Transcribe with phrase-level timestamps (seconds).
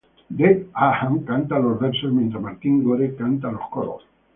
[0.31, 4.03] Dave Gahan canta los versos, mientras Martin Gore canta los coros.